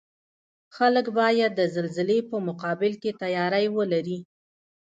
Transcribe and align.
خلک 0.75 1.05
باید 1.19 1.51
د 1.55 1.61
زلزلې 1.75 2.19
په 2.29 2.37
مقابل 2.47 2.93
کې 3.01 3.11
تیاری 3.21 3.65
ولري 3.77 4.19